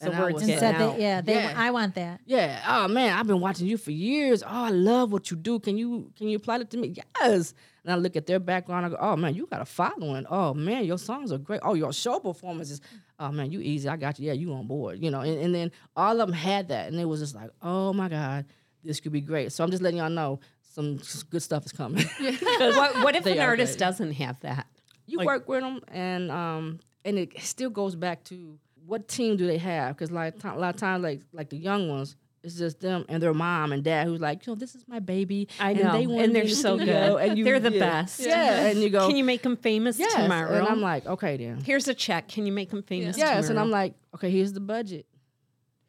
[0.00, 0.78] So And I words was and said out.
[0.92, 1.54] that yeah, they Yeah.
[1.56, 2.20] I want that.
[2.26, 2.62] Yeah.
[2.68, 4.42] Oh man, I've been watching you for years.
[4.42, 5.58] Oh, I love what you do.
[5.58, 6.94] Can you can you apply it to me?
[7.20, 7.54] Yes.
[7.82, 8.84] And I look at their background.
[8.84, 10.26] I go, oh man, you got a following.
[10.28, 11.60] Oh man, your songs are great.
[11.62, 12.80] Oh, your show performances.
[13.18, 13.88] Oh man, you easy.
[13.88, 14.26] I got you.
[14.26, 15.02] Yeah, you on board.
[15.02, 15.20] You know.
[15.20, 18.08] And, and then all of them had that, and it was just like, oh my
[18.10, 18.44] god,
[18.84, 19.50] this could be great.
[19.52, 20.40] So I'm just letting y'all know
[20.74, 20.98] some
[21.30, 22.04] good stuff is coming.
[22.20, 23.86] what, what if They an artist great.
[23.86, 24.66] doesn't have that?
[25.06, 29.36] you Like- work with them, and um, and it still goes back to what team
[29.36, 29.96] do they have?
[29.96, 33.20] Because like a lot of times, like like the young ones, it's just them and
[33.22, 35.48] their mom and dad who's like, you know, this is my baby.
[35.58, 37.28] I and know, they and, they're so studio," good.
[37.28, 37.80] And you, they're the yeah.
[37.80, 38.20] best.
[38.20, 40.54] Yeah, and you go, Can you make them famous yes, tomorrow?
[40.54, 41.60] and I'm like, okay then.
[41.60, 42.28] here's a check.
[42.28, 43.58] Can you make them famous Yes, and?
[43.58, 45.06] I'm like, okay, here's the budget,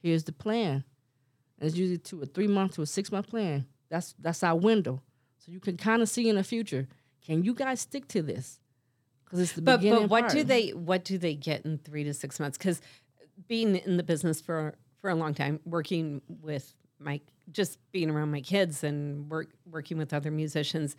[0.02, 0.84] here's the plan.
[1.60, 3.66] And it's usually to a three month to a six month plan.
[3.90, 5.02] That's that's our window,
[5.38, 6.88] so you can kind of see in the future.
[7.26, 8.60] Can you guys stick to this?
[9.28, 10.04] Because it's the but beginning.
[10.04, 12.58] but what do they what do they get in three to six months?
[12.58, 12.82] Because
[13.48, 18.32] being in the business for for a long time, working with my just being around
[18.32, 20.96] my kids and work working with other musicians,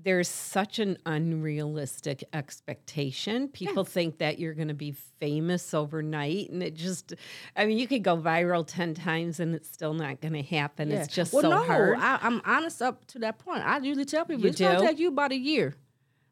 [0.00, 3.48] there's such an unrealistic expectation.
[3.48, 7.14] People think that you're going to be famous overnight, and it just
[7.56, 10.92] I mean, you could go viral ten times and it's still not going to happen.
[10.92, 11.98] It's just well, so no, hard.
[11.98, 13.64] I, I'm honest up to that point.
[13.64, 15.74] I usually tell people You it's gonna take you about a year,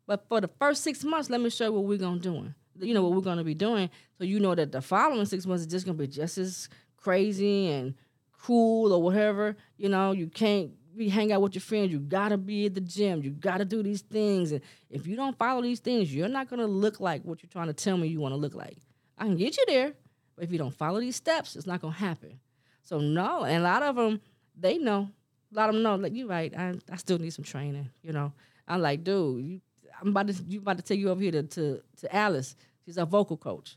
[0.07, 2.55] but for the first six months, let me show you what we're gonna doing.
[2.79, 5.62] You know what we're gonna be doing, so you know that the following six months
[5.62, 7.95] is just gonna be just as crazy and
[8.40, 9.57] cool or whatever.
[9.77, 11.92] You know, you can't be hang out with your friends.
[11.92, 13.23] You gotta be at the gym.
[13.23, 14.53] You gotta do these things.
[14.53, 17.69] And if you don't follow these things, you're not gonna look like what you're trying
[17.69, 18.77] to tell me you want to look like.
[19.19, 19.92] I can get you there,
[20.35, 22.38] but if you don't follow these steps, it's not gonna happen.
[22.83, 24.21] So no, and a lot of them
[24.59, 25.11] they know.
[25.53, 25.97] A lot of them know.
[25.97, 26.53] Like you're right.
[26.57, 27.88] I I still need some training.
[28.03, 28.33] You know.
[28.69, 29.61] I'm like, dude, you,
[30.00, 32.54] I'm about to you about to take you over here to to, to Alice.
[32.85, 33.76] She's a vocal coach.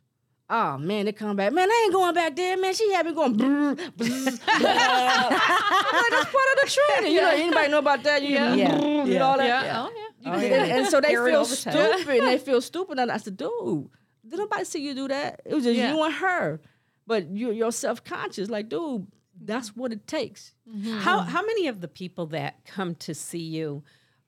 [0.51, 1.53] Oh man, they come back.
[1.53, 2.73] Man, I ain't going back there, man.
[2.73, 3.37] She had me going.
[3.37, 4.05] Brr, brr, brr.
[4.47, 7.13] I'm like, that's part of the training.
[7.13, 8.23] You know, anybody know about that?
[8.23, 8.53] You Yeah.
[8.55, 8.79] yeah.
[8.79, 9.03] Yeah.
[9.05, 9.65] You know all that.
[9.65, 9.87] Yeah.
[9.87, 10.31] Oh, yeah.
[10.31, 11.73] Oh, and, and so they Hear feel all the time.
[11.73, 12.17] stupid.
[12.19, 12.99] and they feel stupid.
[12.99, 13.89] And I said, dude,
[14.27, 15.41] did nobody see you do that?
[15.45, 15.93] It was just Yeah.
[15.93, 16.59] you and her.
[17.07, 18.49] But you, you're self conscious.
[18.49, 19.07] Like, dude,
[19.41, 20.53] that's what it takes.
[20.69, 20.97] Mm-hmm.
[20.99, 23.83] How how many of the people that come to see you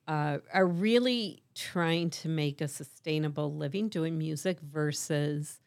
[0.08, 5.60] uh, are really trying to make a sustainable living doing music versus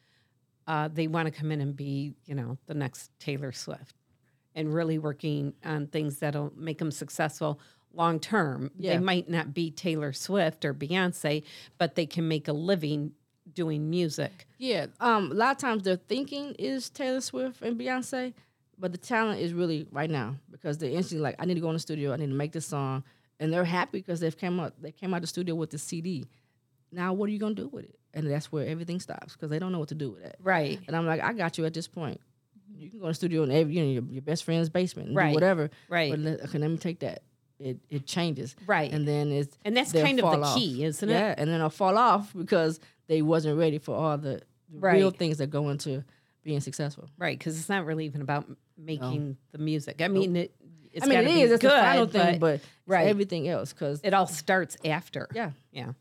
[0.66, 3.94] uh, they want to come in and be you know the next Taylor Swift
[4.54, 7.60] and really working on things that'll make them successful
[7.92, 8.70] long term.
[8.78, 8.94] Yeah.
[8.94, 11.42] They might not be Taylor Swift or Beyonce,
[11.78, 13.12] but they can make a living
[13.52, 14.46] doing music.
[14.58, 14.86] Yeah.
[15.00, 18.34] Um, a lot of times their thinking is Taylor Swift and Beyonce,
[18.78, 21.68] but the talent is really right now because they're instantly like, I need to go
[21.68, 23.04] in the studio, I need to make this song.
[23.40, 26.26] And they're happy because they've came out they came out the studio with the CD.
[26.92, 27.98] Now what are you gonna do with it?
[28.12, 30.36] And that's where everything stops because they don't know what to do with it.
[30.40, 30.78] Right.
[30.86, 32.20] And I'm like, I got you at this point.
[32.76, 35.08] You can go to the studio in every, you know, your, your best friend's basement
[35.08, 35.28] and Right.
[35.30, 35.70] do whatever.
[35.88, 36.10] Right.
[36.12, 37.22] But let, okay, let me take that.
[37.58, 38.54] It it changes.
[38.66, 38.92] Right.
[38.92, 40.56] And then it's And that's kind of the off.
[40.56, 41.12] key, isn't it?
[41.12, 45.10] Yeah, and then they'll fall off because they wasn't ready for all the, the real
[45.10, 46.04] things that go into
[46.42, 47.08] being successful.
[47.18, 50.00] Right, because it's not really even about making the music.
[50.02, 50.54] I mean, it,
[50.94, 51.50] it's I mean, gotta it be is.
[51.52, 52.98] It's good, the final thing, but right.
[52.98, 53.08] right.
[53.08, 53.72] everything else.
[53.72, 55.28] Because it all starts after.
[55.34, 55.92] yeah, Yeah.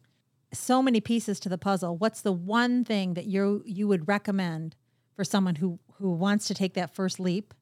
[0.53, 1.97] So many pieces to the puzzle.
[1.97, 4.75] What's the one thing that you you would recommend
[5.15, 7.53] for someone who who wants to take that first leap?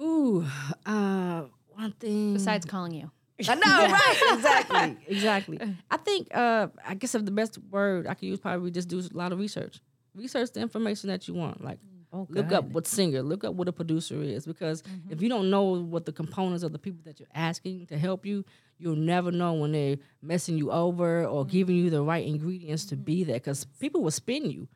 [0.00, 0.44] ooh,
[0.86, 2.32] uh, one thing.
[2.34, 3.10] Besides calling you.
[3.48, 4.34] I know, right?
[4.34, 5.76] Exactly, exactly.
[5.90, 8.98] I think, uh, I guess if the best word I could use probably just do
[8.98, 9.80] a lot of research.
[10.14, 11.62] Research the information that you want.
[11.64, 11.78] Like,
[12.12, 15.22] Oh, look up what singer, look up what a producer is, because if mm-hmm.
[15.22, 18.44] you don't know what the components of the people that you're asking to help you,
[18.78, 21.84] you'll never know when they're messing you over or giving mm-hmm.
[21.84, 23.36] you the right ingredients to be there.
[23.36, 23.78] Because mm-hmm.
[23.78, 24.66] people will spin you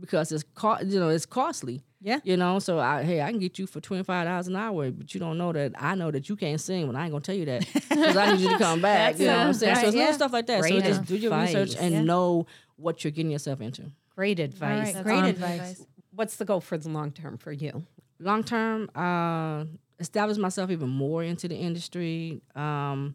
[0.00, 1.82] because it's co- you know it's costly.
[2.00, 2.20] Yeah.
[2.22, 4.90] You know, so I, hey, I can get you for twenty five dollars an hour,
[4.90, 6.86] but you don't know that I know that you can't sing.
[6.86, 9.18] When I ain't gonna tell you that because I need you to come back.
[9.18, 9.74] you know what I'm saying?
[9.74, 10.02] so right, it's yeah.
[10.02, 10.60] little stuff like that.
[10.60, 12.02] Great so just do your research and Yeah.
[12.02, 13.90] know what you're getting yourself into.
[14.14, 14.94] Great advice.
[14.94, 15.86] right, great awesome advice.
[16.14, 17.84] What's the goal for the long term for you?
[18.18, 19.64] long term, uh,
[19.98, 22.40] establish myself even more into the industry.
[22.54, 23.14] Um,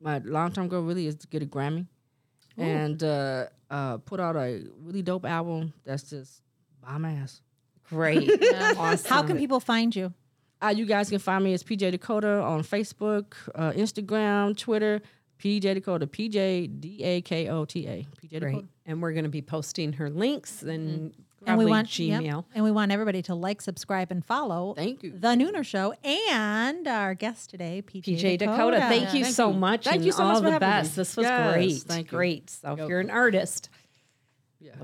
[0.00, 1.86] my long term goal really is to get a Grammy
[2.56, 6.42] and uh, uh, put out a really dope album that's just
[6.82, 7.40] bomb ass.
[7.88, 8.30] Great.
[8.76, 9.08] awesome.
[9.08, 10.12] How can people find you?
[10.62, 15.02] Uh, you guys can find me as PJ Dakota on Facebook, uh, Instagram, Twitter.
[15.36, 18.06] PJ Dakota, P J D A K O T A.
[18.22, 18.40] PJ Dakota.
[18.40, 18.64] Great.
[18.86, 21.12] And we're going to be posting her links and
[21.46, 22.22] And we want Gmail.
[22.24, 24.74] yep, and we want everybody to like, subscribe, and follow.
[24.74, 25.12] Thank you.
[25.18, 29.56] The Nooner Show and our guest today, PJ, PJ Dakota, thank you Thank so you.
[29.58, 29.84] much.
[29.84, 30.72] Thank and you so all much for the having me.
[30.82, 30.96] best.
[30.96, 31.72] This was Yes, great.
[31.82, 32.16] thank you.
[32.18, 32.50] Great.
[32.50, 33.68] So if you're an artist,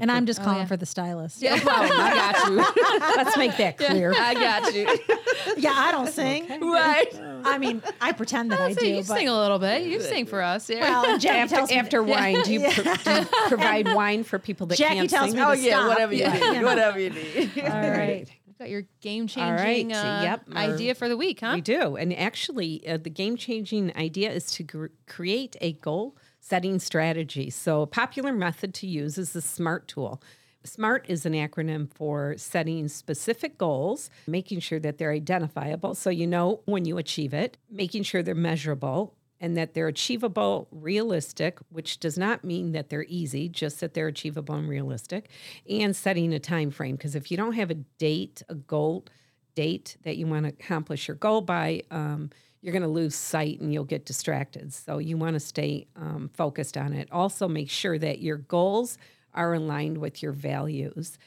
[0.01, 0.66] And I'm just calling yeah.
[0.66, 1.43] for the stylist.
[1.43, 1.90] No problem.
[2.01, 2.57] I got you.
[3.16, 4.12] let's make that clear.
[4.16, 4.87] I got you.
[5.57, 6.47] Yeah, I don't sing.
[6.61, 7.09] right.
[7.45, 8.87] I mean, I pretend that I, So do.
[8.88, 9.83] you but, sing a little bit.
[9.83, 10.69] You sing for us.
[10.69, 10.81] Yeah.
[10.81, 14.23] well, and Jackie tells After, me, after wine, do you, pro- do you provide wine
[14.23, 15.40] for people that Jackie can't tells sing?
[15.40, 15.88] me Oh to yeah, stop.
[15.88, 16.40] whatever you need.
[16.40, 16.62] you know.
[16.62, 17.51] Whatever you need.
[17.62, 18.31] All right.
[18.47, 21.53] You've got your game changing so, uh, yep, idea for the week, huh?
[21.55, 21.97] We do.
[21.97, 27.50] And actually, uh, the game changing idea is to gr- create a goal setting strategy.
[27.50, 30.22] So, a popular method to use is the SMART tool.
[30.64, 36.26] SMART is an acronym for setting specific goals, making sure that they're identifiable so you
[36.26, 41.98] know when you achieve it, making sure they're measurable, and that they're achievable, realistic, which
[41.98, 45.31] does not mean that they're easy, just that they're achievable and realistic,
[45.68, 46.96] and setting a time frame.
[46.96, 49.07] Because if you don't have a date, a goal
[49.55, 52.31] date that you want to accomplish your goal by, um,
[52.62, 54.73] you're going to lose sight and you'll get distracted.
[54.73, 57.09] So you want to stay um, focused on it.
[57.11, 58.99] Also, make sure that your goals
[59.35, 61.18] are aligned with your values.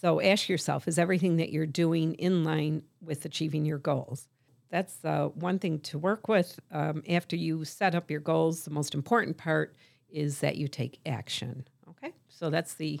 [0.00, 4.28] So ask yourself, is everything that you're doing in line with achieving your goals?
[4.70, 6.60] That's uh, one thing to work with.
[6.70, 9.74] Um, after you set up your goals, the most important part
[10.10, 11.66] is that you take action.
[11.88, 13.00] Okay, so that's the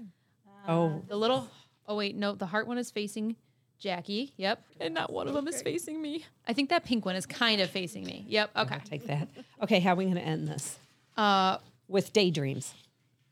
[0.68, 1.48] Oh, The little,
[1.88, 3.38] oh, wait, no, the heart one is facing
[3.80, 4.34] Jackie.
[4.38, 4.62] Yep.
[4.80, 6.26] And not one of them is facing me.
[6.48, 8.26] I think that pink one is kind of facing me.
[8.28, 8.52] Yep.
[8.58, 8.78] Okay.
[8.86, 9.28] take that.
[9.64, 10.78] Okay, how are we going to end this?
[11.18, 12.74] Uh, With daydreams.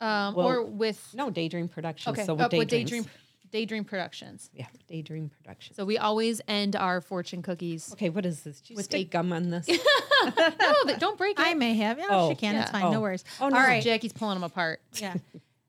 [0.01, 2.17] um, Well, or with, No, daydream productions.
[2.17, 3.05] okay, So up with with daydreams.
[3.07, 3.11] Daydream,
[3.49, 4.49] Daydream Productions.
[4.53, 5.77] Yeah, daydream productions.
[5.77, 7.93] So we always end our fortune cookies.
[7.93, 8.59] Okay, what is this?
[8.59, 9.67] Did you With stick da- gum on this?
[10.23, 11.45] no, but don't break it.
[11.45, 11.97] I may have.
[11.97, 12.29] Yeah, Oh.
[12.29, 12.55] she can.
[12.57, 12.71] It's Yeah.
[12.81, 12.91] fine.
[12.91, 13.01] No Oh.
[13.01, 13.23] worries.
[13.39, 13.55] Oh, no.
[13.55, 13.81] All right.
[13.81, 14.81] Jackie's pulling them apart.
[14.99, 15.15] Yeah.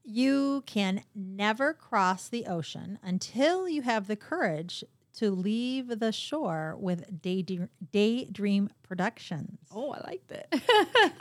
[0.08, 4.82] You can never cross the ocean until you have the courage
[5.16, 9.58] to leave the shore with Daydream, Daydream Productions.
[9.74, 10.48] Oh, I like that.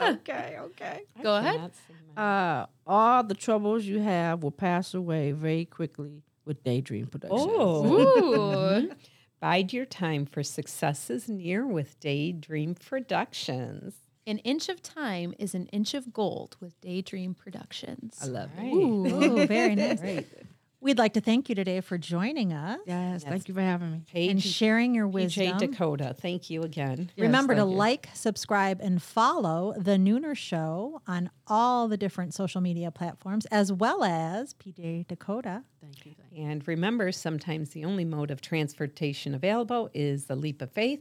[0.00, 1.02] okay, okay.
[1.22, 1.54] Go ahead.
[1.56, 2.22] Cannot sing my-
[2.62, 7.50] Uh, all the troubles you have will pass away very quickly with Daydream Productions.
[7.50, 8.88] Oh.
[9.40, 13.94] Bide your time for successes near with Daydream Productions.
[14.28, 18.18] An inch of time is an inch of gold with Daydream Productions.
[18.22, 18.60] I love it.
[18.60, 18.74] Right.
[18.74, 20.02] Ooh, very nice.
[20.82, 24.02] We'd like to thank you today for joining us Yes, thank you for having me.
[24.12, 25.58] Paige, and sharing your wisdom.
[25.58, 25.58] PJ.
[25.58, 27.10] Dakota, thank you again.
[27.16, 27.66] Remember to you.
[27.66, 33.72] like, subscribe, and follow The Nooner Show on all the different social media platforms, as
[33.72, 35.64] well as PJ Dakota.
[35.80, 36.14] Thank you.
[36.18, 36.44] Thank you.
[36.44, 41.00] And remember, sometimes the only mode of transportation available is the leap of faith.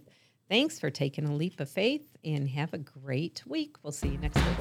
[0.49, 3.75] Thanks for taking a leap of faith and have a great week.
[3.83, 4.57] We'll see you next week.